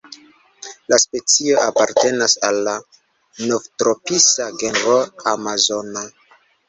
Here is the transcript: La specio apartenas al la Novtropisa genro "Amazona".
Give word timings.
La 0.93 0.97
specio 1.01 1.59
apartenas 1.65 2.35
al 2.49 2.57
la 2.69 2.73
Novtropisa 3.51 4.51
genro 4.65 4.97
"Amazona". 5.37 6.05